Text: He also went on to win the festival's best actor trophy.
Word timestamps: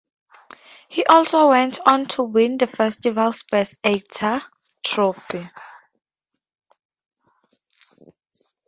He 0.89 1.05
also 1.05 1.49
went 1.49 1.77
on 1.85 2.07
to 2.07 2.23
win 2.23 2.57
the 2.57 2.65
festival's 2.65 3.43
best 3.43 3.77
actor 3.83 4.41
trophy. 4.83 5.47